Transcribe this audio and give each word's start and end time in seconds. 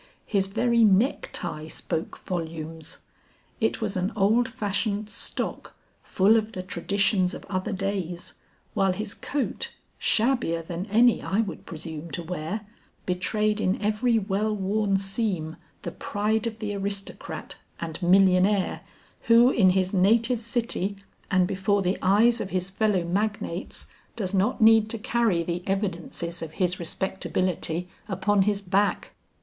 His 0.25 0.47
very 0.47 0.83
necktie 0.83 1.67
spoke 1.67 2.25
volumes. 2.25 3.03
It 3.59 3.81
was 3.81 3.95
an 3.95 4.11
old 4.15 4.49
fashioned 4.49 5.11
stock, 5.11 5.75
full 6.01 6.37
of 6.37 6.53
the 6.53 6.63
traditions 6.63 7.35
of 7.35 7.45
other 7.51 7.71
days, 7.71 8.33
while 8.73 8.93
his 8.93 9.13
coat, 9.13 9.71
shabbier 9.99 10.63
than 10.63 10.87
any 10.87 11.21
I 11.21 11.41
would 11.41 11.67
presume 11.67 12.09
to 12.13 12.23
wear, 12.23 12.61
betrayed 13.05 13.61
in 13.61 13.79
every 13.79 14.17
well 14.17 14.55
worn 14.55 14.97
seam 14.97 15.55
the 15.83 15.91
pride 15.91 16.47
of 16.47 16.57
the 16.57 16.73
aristocrat 16.73 17.57
and 17.79 18.01
millionaire 18.01 18.81
who 19.27 19.51
in 19.51 19.69
his 19.69 19.93
native 19.93 20.41
city 20.41 20.95
and 21.29 21.47
before 21.47 21.83
the 21.83 21.99
eyes 22.01 22.41
of 22.41 22.49
his 22.49 22.71
fellow 22.71 23.03
magnates 23.03 23.85
does 24.15 24.33
not 24.33 24.59
need 24.61 24.89
to 24.89 24.97
carry 24.97 25.43
the 25.43 25.61
evidences 25.67 26.41
of 26.41 26.53
his 26.53 26.79
respectability 26.79 27.87
upon 28.09 28.41
his 28.41 28.63
back. 28.63 29.11